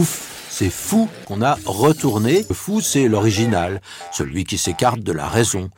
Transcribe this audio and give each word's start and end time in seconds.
Ouf, 0.00 0.48
c'est 0.48 0.70
fou 0.70 1.10
qu'on 1.26 1.42
a 1.42 1.58
retourné. 1.66 2.46
Le 2.48 2.54
fou, 2.54 2.80
c'est 2.80 3.06
l'original, 3.06 3.82
celui 4.12 4.44
qui 4.44 4.56
s'écarte 4.56 5.00
de 5.00 5.12
la 5.12 5.28
raison. 5.28 5.68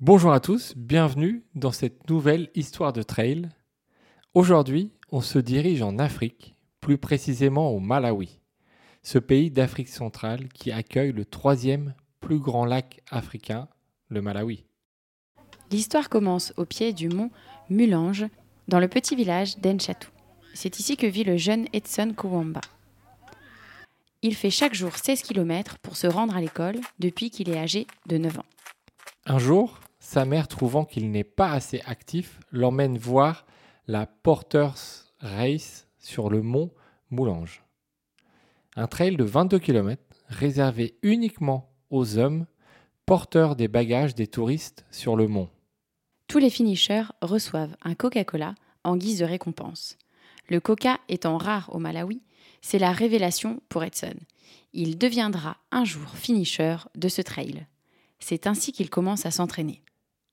Bonjour 0.00 0.32
à 0.32 0.40
tous, 0.40 0.74
bienvenue 0.76 1.44
dans 1.54 1.70
cette 1.70 2.10
nouvelle 2.10 2.50
histoire 2.56 2.92
de 2.92 3.04
trail. 3.04 3.48
Aujourd'hui, 4.34 4.90
on 5.12 5.20
se 5.20 5.38
dirige 5.38 5.82
en 5.82 6.00
Afrique, 6.00 6.56
plus 6.80 6.98
précisément 6.98 7.70
au 7.70 7.78
Malawi, 7.78 8.40
ce 9.04 9.20
pays 9.20 9.52
d'Afrique 9.52 9.88
centrale 9.88 10.48
qui 10.48 10.72
accueille 10.72 11.12
le 11.12 11.24
troisième 11.24 11.94
plus 12.18 12.40
grand 12.40 12.64
lac 12.64 13.04
africain, 13.12 13.68
le 14.08 14.20
Malawi. 14.20 14.65
L'histoire 15.70 16.08
commence 16.08 16.52
au 16.56 16.64
pied 16.64 16.92
du 16.92 17.08
mont 17.08 17.30
Mulange, 17.70 18.26
dans 18.68 18.78
le 18.78 18.88
petit 18.88 19.16
village 19.16 19.58
d'Enchatou. 19.58 20.10
C'est 20.54 20.78
ici 20.78 20.96
que 20.96 21.06
vit 21.06 21.24
le 21.24 21.36
jeune 21.36 21.66
Edson 21.72 22.12
Kowamba. 22.16 22.60
Il 24.22 24.34
fait 24.34 24.50
chaque 24.50 24.74
jour 24.74 24.96
16 24.96 25.22
km 25.22 25.78
pour 25.78 25.96
se 25.96 26.06
rendre 26.06 26.36
à 26.36 26.40
l'école 26.40 26.76
depuis 26.98 27.30
qu'il 27.30 27.50
est 27.50 27.58
âgé 27.58 27.86
de 28.06 28.16
9 28.18 28.38
ans. 28.38 28.44
Un 29.26 29.38
jour, 29.38 29.80
sa 29.98 30.24
mère, 30.24 30.48
trouvant 30.48 30.84
qu'il 30.84 31.10
n'est 31.10 31.24
pas 31.24 31.50
assez 31.50 31.82
actif, 31.86 32.38
l'emmène 32.52 32.96
voir 32.96 33.44
la 33.86 34.06
Porter's 34.06 35.12
Race 35.20 35.88
sur 35.98 36.30
le 36.30 36.42
mont 36.42 36.70
Moulange. 37.10 37.62
Un 38.76 38.86
trail 38.86 39.16
de 39.16 39.24
22 39.24 39.58
km 39.58 40.02
réservé 40.28 40.96
uniquement 41.02 41.70
aux 41.90 42.18
hommes 42.18 42.46
porteurs 43.04 43.56
des 43.56 43.68
bagages 43.68 44.14
des 44.14 44.26
touristes 44.26 44.84
sur 44.90 45.16
le 45.16 45.28
mont. 45.28 45.48
Tous 46.28 46.38
les 46.38 46.50
finishers 46.50 47.04
reçoivent 47.22 47.76
un 47.82 47.94
Coca-Cola 47.94 48.54
en 48.84 48.96
guise 48.96 49.20
de 49.20 49.24
récompense. 49.24 49.96
Le 50.48 50.60
Coca 50.60 50.98
étant 51.08 51.38
rare 51.38 51.70
au 51.72 51.78
Malawi, 51.78 52.22
c'est 52.62 52.78
la 52.78 52.92
révélation 52.92 53.60
pour 53.68 53.84
Edson. 53.84 54.14
Il 54.72 54.98
deviendra 54.98 55.56
un 55.70 55.84
jour 55.84 56.16
finisher 56.16 56.76
de 56.96 57.08
ce 57.08 57.22
trail. 57.22 57.66
C'est 58.18 58.46
ainsi 58.46 58.72
qu'il 58.72 58.90
commence 58.90 59.24
à 59.24 59.30
s'entraîner. 59.30 59.82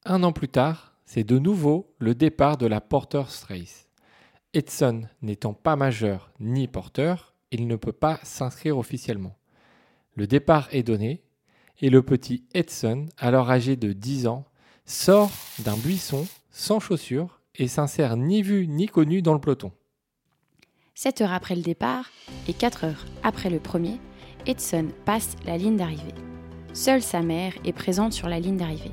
Un 0.06 0.24
an 0.24 0.32
plus 0.32 0.50
tard, 0.50 0.94
c'est 1.06 1.24
de 1.24 1.38
nouveau 1.38 1.94
le 2.00 2.16
départ 2.16 2.58
de 2.58 2.66
la 2.66 2.82
Porter's 2.82 3.44
Race. 3.44 3.88
Edson 4.54 5.04
n'étant 5.22 5.54
pas 5.54 5.76
majeur 5.76 6.32
ni 6.40 6.68
porteur, 6.68 7.34
il 7.52 7.68
ne 7.68 7.76
peut 7.76 7.94
pas 7.94 8.20
s'inscrire 8.24 8.78
officiellement. 8.78 9.36
Le 10.16 10.28
départ 10.28 10.68
est 10.72 10.84
donné 10.84 11.24
et 11.80 11.90
le 11.90 12.02
petit 12.02 12.46
Edson, 12.54 13.08
alors 13.18 13.50
âgé 13.50 13.76
de 13.76 13.94
10 13.94 14.28
ans, 14.28 14.46
sort 14.86 15.32
d'un 15.60 15.78
buisson 15.78 16.28
sans 16.52 16.80
chaussures 16.80 17.40
et 17.56 17.68
s'insère 17.68 18.18
ni 18.18 18.42
vu 18.42 18.68
ni 18.68 18.88
connu 18.88 19.22
dans 19.22 19.34
le 19.34 19.40
peloton. 19.40 19.72
7 20.96 21.22
heures 21.22 21.34
après 21.34 21.56
le 21.56 21.62
départ 21.62 22.10
et 22.48 22.54
4 22.54 22.84
heures 22.84 23.06
après 23.24 23.50
le 23.50 23.60
premier, 23.60 24.00
Edson 24.46 24.90
passe 25.06 25.36
la 25.46 25.58
ligne 25.58 25.78
d'arrivée. 25.78 26.14
Seule 26.74 27.02
sa 27.02 27.22
mère 27.22 27.54
est 27.66 27.74
présente 27.74 28.14
sur 28.14 28.28
la 28.28 28.40
ligne 28.40 28.58
d'arrivée. 28.58 28.92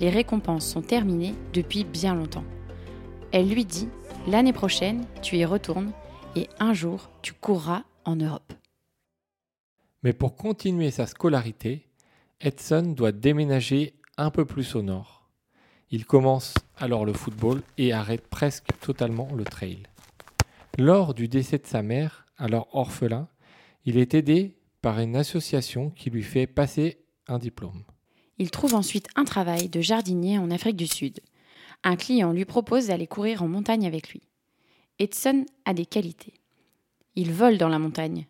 Les 0.00 0.10
récompenses 0.10 0.66
sont 0.66 0.82
terminées 0.82 1.34
depuis 1.52 1.84
bien 1.84 2.14
longtemps. 2.14 2.44
Elle 3.32 3.48
lui 3.48 3.64
dit 3.64 3.88
L'année 4.26 4.52
prochaine, 4.52 5.06
tu 5.22 5.36
y 5.36 5.44
retournes 5.44 5.92
et 6.34 6.48
un 6.58 6.74
jour, 6.74 7.10
tu 7.22 7.32
courras 7.32 7.84
en 8.04 8.16
Europe. 8.16 8.52
Mais 10.02 10.12
pour 10.12 10.36
continuer 10.36 10.90
sa 10.90 11.06
scolarité, 11.06 11.88
Edson 12.40 12.82
doit 12.96 13.12
déménager 13.12 13.94
un 14.16 14.30
peu 14.30 14.44
plus 14.44 14.74
au 14.74 14.82
nord. 14.82 15.15
Il 15.90 16.04
commence 16.04 16.54
alors 16.76 17.04
le 17.04 17.12
football 17.12 17.62
et 17.78 17.92
arrête 17.92 18.26
presque 18.26 18.68
totalement 18.80 19.28
le 19.36 19.44
trail. 19.44 19.84
Lors 20.78 21.14
du 21.14 21.28
décès 21.28 21.58
de 21.58 21.66
sa 21.66 21.82
mère, 21.82 22.26
alors 22.38 22.68
orphelin, 22.72 23.28
il 23.84 23.96
est 23.96 24.14
aidé 24.14 24.56
par 24.82 24.98
une 24.98 25.16
association 25.16 25.90
qui 25.90 26.10
lui 26.10 26.24
fait 26.24 26.48
passer 26.48 26.98
un 27.28 27.38
diplôme. 27.38 27.84
Il 28.38 28.50
trouve 28.50 28.74
ensuite 28.74 29.08
un 29.14 29.24
travail 29.24 29.68
de 29.68 29.80
jardinier 29.80 30.38
en 30.38 30.50
Afrique 30.50 30.76
du 30.76 30.86
Sud. 30.86 31.20
Un 31.84 31.96
client 31.96 32.32
lui 32.32 32.44
propose 32.44 32.88
d'aller 32.88 33.06
courir 33.06 33.42
en 33.42 33.48
montagne 33.48 33.86
avec 33.86 34.10
lui. 34.10 34.22
Edson 34.98 35.46
a 35.64 35.72
des 35.72 35.86
qualités. 35.86 36.34
Il 37.14 37.32
vole 37.32 37.58
dans 37.58 37.68
la 37.68 37.78
montagne. 37.78 38.26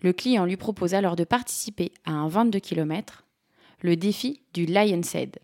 Le 0.00 0.12
client 0.12 0.46
lui 0.46 0.56
propose 0.56 0.94
alors 0.94 1.16
de 1.16 1.24
participer 1.24 1.92
à 2.04 2.12
un 2.12 2.28
22 2.28 2.60
km, 2.60 3.26
le 3.80 3.96
défi 3.96 4.42
du 4.54 4.64
Lion's 4.64 5.14
Head. 5.14 5.38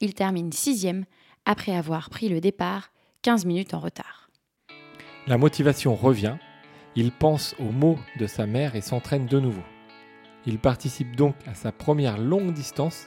Il 0.00 0.14
termine 0.14 0.52
sixième 0.52 1.04
après 1.44 1.74
avoir 1.74 2.08
pris 2.08 2.28
le 2.28 2.40
départ 2.40 2.90
15 3.22 3.46
minutes 3.46 3.74
en 3.74 3.80
retard. 3.80 4.30
La 5.26 5.38
motivation 5.38 5.96
revient, 5.96 6.36
il 6.94 7.10
pense 7.10 7.56
aux 7.58 7.72
mots 7.72 7.98
de 8.18 8.26
sa 8.26 8.46
mère 8.46 8.76
et 8.76 8.80
s'entraîne 8.80 9.26
de 9.26 9.40
nouveau. 9.40 9.62
Il 10.46 10.58
participe 10.58 11.16
donc 11.16 11.34
à 11.46 11.54
sa 11.54 11.72
première 11.72 12.16
longue 12.16 12.52
distance 12.52 13.06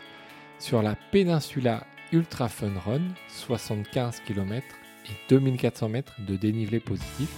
sur 0.60 0.82
la 0.82 0.96
Peninsula 1.12 1.86
Ultra 2.12 2.50
Fun 2.50 2.74
Run, 2.86 3.02
75 3.30 4.20
km 4.28 4.66
et 5.06 5.14
2400 5.30 5.90
mètres 5.90 6.16
de 6.28 6.36
dénivelé 6.36 6.80
positif. 6.80 7.30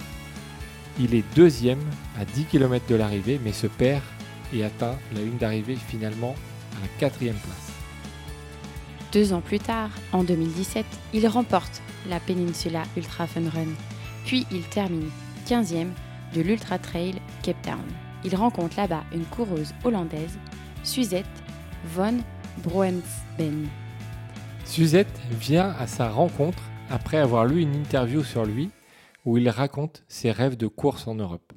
Il 0.98 1.14
est 1.14 1.24
deuxième 1.34 1.82
à 2.18 2.24
10 2.24 2.44
km 2.46 2.86
de 2.88 2.96
l'arrivée, 2.96 3.40
mais 3.42 3.52
se 3.52 3.66
perd 3.66 4.02
et 4.52 4.64
atteint 4.64 4.98
la 5.14 5.20
ligne 5.20 5.38
d'arrivée 5.38 5.76
finalement 5.76 6.34
à 6.76 6.80
la 6.82 6.88
quatrième 6.98 7.36
place. 7.36 7.73
Deux 9.14 9.32
ans 9.32 9.40
plus 9.40 9.60
tard, 9.60 9.90
en 10.10 10.24
2017, 10.24 10.84
il 11.12 11.28
remporte 11.28 11.80
la 12.08 12.18
Peninsula 12.18 12.82
Ultra 12.96 13.28
Fun 13.28 13.48
Run, 13.48 13.68
puis 14.24 14.44
il 14.50 14.62
termine 14.62 15.08
15e 15.46 15.90
de 16.34 16.40
l'Ultra 16.40 16.80
Trail 16.80 17.14
Cape 17.44 17.62
Town. 17.62 17.84
Il 18.24 18.34
rencontre 18.34 18.76
là-bas 18.76 19.04
une 19.12 19.24
coureuse 19.24 19.72
hollandaise, 19.84 20.36
Suzette 20.82 21.24
von 21.84 22.16
Broemsben. 22.64 23.68
Suzette 24.64 25.20
vient 25.30 25.70
à 25.78 25.86
sa 25.86 26.08
rencontre 26.08 26.64
après 26.90 27.18
avoir 27.18 27.44
lu 27.44 27.60
une 27.60 27.76
interview 27.76 28.24
sur 28.24 28.44
lui 28.44 28.70
où 29.24 29.38
il 29.38 29.48
raconte 29.48 30.02
ses 30.08 30.32
rêves 30.32 30.56
de 30.56 30.66
course 30.66 31.06
en 31.06 31.14
Europe. 31.14 31.52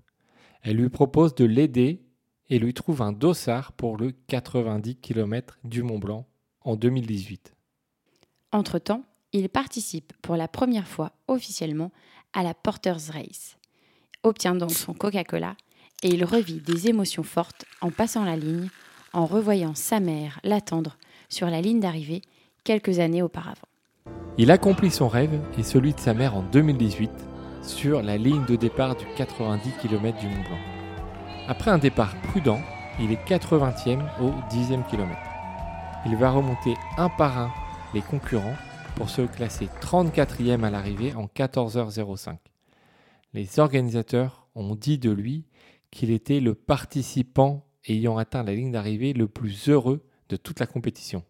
Elle 0.61 0.77
lui 0.77 0.89
propose 0.89 1.33
de 1.33 1.45
l'aider 1.45 2.05
et 2.51 2.59
lui 2.59 2.75
trouve 2.75 3.01
un 3.01 3.13
dossard 3.13 3.71
pour 3.71 3.97
le 3.97 4.11
90 4.11 4.97
km 4.97 5.57
du 5.63 5.81
Mont 5.81 5.97
Blanc 5.97 6.27
en 6.61 6.75
2018. 6.75 7.53
Entre-temps, 8.51 9.03
il 9.33 9.49
participe 9.49 10.13
pour 10.21 10.35
la 10.35 10.47
première 10.47 10.87
fois 10.87 11.11
officiellement 11.27 11.91
à 12.33 12.43
la 12.43 12.53
Porter's 12.53 13.09
Race, 13.09 13.57
obtient 14.23 14.55
donc 14.55 14.71
son 14.71 14.93
Coca-Cola 14.93 15.55
et 16.03 16.09
il 16.09 16.23
revit 16.23 16.61
des 16.61 16.87
émotions 16.87 17.23
fortes 17.23 17.65
en 17.81 17.91
passant 17.91 18.23
la 18.23 18.35
ligne, 18.35 18.69
en 19.13 19.25
revoyant 19.25 19.75
sa 19.75 19.99
mère 19.99 20.39
l'attendre 20.43 20.97
sur 21.29 21.49
la 21.49 21.61
ligne 21.61 21.79
d'arrivée 21.79 22.21
quelques 22.63 22.99
années 22.99 23.21
auparavant. 23.21 23.67
Il 24.37 24.51
accomplit 24.51 24.91
son 24.91 25.07
rêve 25.07 25.41
et 25.57 25.63
celui 25.63 25.93
de 25.93 25.99
sa 25.99 26.13
mère 26.13 26.35
en 26.35 26.43
2018 26.43 27.09
sur 27.63 28.01
la 28.01 28.17
ligne 28.17 28.45
de 28.45 28.55
départ 28.55 28.95
du 28.95 29.05
90 29.17 29.71
km 29.81 30.19
du 30.19 30.27
Mont 30.27 30.43
Blanc. 30.43 30.59
Après 31.47 31.71
un 31.71 31.77
départ 31.77 32.15
prudent, 32.21 32.61
il 32.99 33.11
est 33.11 33.27
80e 33.27 34.01
au 34.21 34.29
10e 34.53 34.87
kilomètre. 34.89 35.26
Il 36.09 36.15
va 36.15 36.31
remonter 36.31 36.75
un 36.97 37.09
par 37.09 37.37
un 37.37 37.53
les 37.93 38.01
concurrents 38.01 38.55
pour 38.95 39.09
se 39.09 39.23
classer 39.23 39.67
34e 39.81 40.63
à 40.63 40.69
l'arrivée 40.69 41.13
en 41.13 41.25
14h05. 41.25 42.37
Les 43.33 43.59
organisateurs 43.59 44.47
ont 44.55 44.75
dit 44.75 44.99
de 44.99 45.11
lui 45.11 45.43
qu'il 45.91 46.11
était 46.11 46.39
le 46.39 46.55
participant 46.55 47.67
ayant 47.89 48.17
atteint 48.17 48.43
la 48.43 48.55
ligne 48.55 48.71
d'arrivée 48.71 49.11
le 49.11 49.27
plus 49.27 49.67
heureux 49.67 50.05
de 50.29 50.37
toute 50.37 50.61
la 50.61 50.65
compétition. 50.65 51.25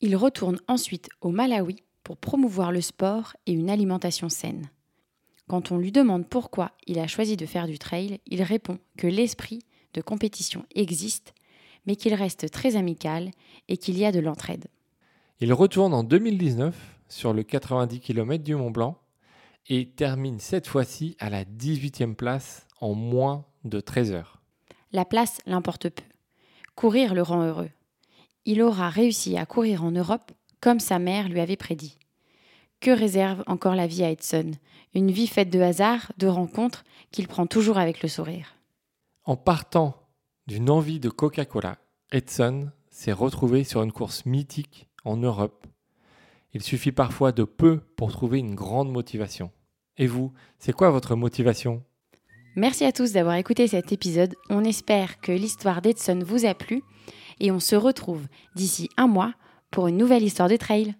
Il 0.00 0.16
retourne 0.16 0.58
ensuite 0.66 1.08
au 1.20 1.30
Malawi 1.30 1.84
pour 2.02 2.16
promouvoir 2.16 2.72
le 2.72 2.80
sport 2.80 3.36
et 3.46 3.52
une 3.52 3.70
alimentation 3.70 4.28
saine. 4.28 4.68
Quand 5.46 5.70
on 5.70 5.78
lui 5.78 5.92
demande 5.92 6.28
pourquoi 6.28 6.72
il 6.88 6.98
a 6.98 7.06
choisi 7.06 7.36
de 7.36 7.46
faire 7.46 7.68
du 7.68 7.78
trail, 7.78 8.18
il 8.26 8.42
répond 8.42 8.78
que 8.98 9.06
l'esprit 9.06 9.60
de 9.94 10.00
compétition 10.00 10.66
existe, 10.74 11.34
mais 11.86 11.96
qu'il 11.96 12.14
reste 12.14 12.50
très 12.50 12.76
amical 12.76 13.30
et 13.68 13.76
qu'il 13.76 13.98
y 13.98 14.04
a 14.04 14.12
de 14.12 14.20
l'entraide. 14.20 14.66
Il 15.40 15.52
retourne 15.52 15.94
en 15.94 16.04
2019 16.04 16.76
sur 17.08 17.32
le 17.32 17.42
90 17.42 18.00
km 18.00 18.42
du 18.44 18.54
Mont 18.54 18.70
Blanc 18.70 18.98
et 19.68 19.90
termine 19.90 20.38
cette 20.38 20.66
fois-ci 20.66 21.16
à 21.18 21.30
la 21.30 21.44
18e 21.44 22.14
place 22.14 22.66
en 22.80 22.94
moins 22.94 23.44
de 23.64 23.80
13 23.80 24.12
heures. 24.12 24.42
La 24.92 25.04
place 25.04 25.38
l'importe 25.46 25.88
peu. 25.88 26.02
Courir 26.74 27.14
le 27.14 27.22
rend 27.22 27.42
heureux. 27.42 27.70
Il 28.44 28.62
aura 28.62 28.88
réussi 28.88 29.36
à 29.36 29.46
courir 29.46 29.84
en 29.84 29.90
Europe 29.90 30.32
comme 30.60 30.80
sa 30.80 30.98
mère 30.98 31.28
lui 31.28 31.40
avait 31.40 31.56
prédit. 31.56 31.98
Que 32.80 32.90
réserve 32.90 33.44
encore 33.46 33.74
la 33.74 33.86
vie 33.86 34.02
à 34.02 34.10
Edson 34.10 34.52
Une 34.94 35.10
vie 35.10 35.28
faite 35.28 35.50
de 35.50 35.60
hasards, 35.60 36.12
de 36.18 36.26
rencontres 36.26 36.84
qu'il 37.10 37.28
prend 37.28 37.46
toujours 37.46 37.78
avec 37.78 38.02
le 38.02 38.08
sourire. 38.08 38.56
En 39.24 39.36
partant 39.36 40.01
d'une 40.46 40.70
envie 40.70 41.00
de 41.00 41.08
Coca-Cola, 41.08 41.78
Edson 42.10 42.70
s'est 42.90 43.12
retrouvé 43.12 43.64
sur 43.64 43.82
une 43.82 43.92
course 43.92 44.26
mythique 44.26 44.88
en 45.04 45.16
Europe. 45.16 45.66
Il 46.52 46.62
suffit 46.62 46.92
parfois 46.92 47.32
de 47.32 47.44
peu 47.44 47.80
pour 47.96 48.12
trouver 48.12 48.38
une 48.38 48.54
grande 48.54 48.90
motivation. 48.90 49.50
Et 49.96 50.06
vous, 50.06 50.32
c'est 50.58 50.72
quoi 50.72 50.90
votre 50.90 51.16
motivation? 51.16 51.82
Merci 52.56 52.84
à 52.84 52.92
tous 52.92 53.12
d'avoir 53.12 53.36
écouté 53.36 53.66
cet 53.66 53.92
épisode. 53.92 54.34
On 54.50 54.64
espère 54.64 55.20
que 55.20 55.32
l'histoire 55.32 55.80
d'Edson 55.80 56.20
vous 56.24 56.44
a 56.44 56.54
plu 56.54 56.82
et 57.40 57.50
on 57.50 57.60
se 57.60 57.76
retrouve 57.76 58.26
d'ici 58.54 58.90
un 58.98 59.06
mois 59.06 59.32
pour 59.70 59.88
une 59.88 59.96
nouvelle 59.96 60.22
histoire 60.22 60.50
de 60.50 60.56
trail. 60.56 60.94